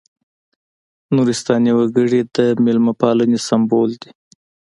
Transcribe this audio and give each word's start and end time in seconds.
نورستاني 1.15 1.71
وګړي 1.75 2.21
د 2.35 2.37
مېلمه 2.63 2.93
پالنې 3.01 3.39
سمبول 3.47 3.91
دي. 4.01 4.11